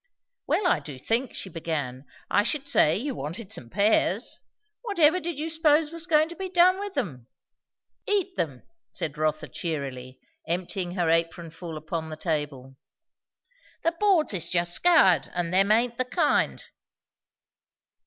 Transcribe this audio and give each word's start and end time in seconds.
"Well, 0.47 0.65
I 0.65 0.79
do 0.79 0.97
think!" 0.97 1.35
she 1.35 1.47
began. 1.49 2.05
"I 2.27 2.41
should 2.41 2.67
say, 2.67 2.97
you 2.97 3.13
wanted 3.13 3.51
some 3.51 3.69
pears. 3.69 4.39
What 4.81 4.97
ever 4.97 5.19
did 5.19 5.37
you 5.37 5.47
s'pose 5.47 5.91
was 5.91 6.07
goin' 6.07 6.27
to 6.29 6.35
be 6.35 6.49
done 6.49 6.79
with 6.79 6.97
'em?" 6.97 7.27
"Eat 8.07 8.35
them!" 8.35 8.63
said 8.91 9.15
Rotha 9.19 9.47
cheerily, 9.47 10.19
emptying 10.47 10.95
her 10.95 11.11
apronful 11.11 11.77
upon 11.77 12.09
the 12.09 12.17
table. 12.17 12.77
"The 13.83 13.95
boards 13.99 14.33
is 14.33 14.49
just 14.49 14.73
scoured! 14.73 15.29
And 15.35 15.53
them 15.53 15.71
aint 15.71 15.99
the 15.99 16.05
kind." 16.05 16.63